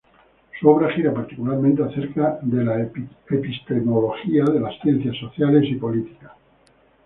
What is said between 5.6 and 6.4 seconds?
y políticas.